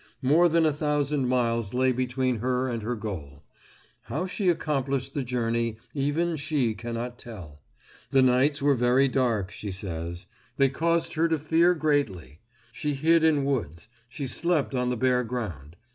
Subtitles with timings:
[0.23, 3.43] More than a thousand miles lay between herself and her goal.
[4.05, 7.61] How she accomplished the journey even she cannot tell.
[8.09, 10.25] The nights were very dark, she says;
[10.57, 12.39] they caused her to fear greatly.
[12.71, 13.89] She hid in woods.
[14.09, 15.75] She slept on the bare ground.